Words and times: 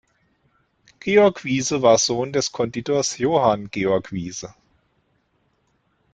Georg 0.99 1.43
Wiese 1.43 1.83
war 1.83 1.99
Sohn 1.99 2.33
des 2.33 2.51
Konditors 2.51 3.19
Johann 3.19 3.69
Georg 3.69 4.11
Wiese. 4.11 4.51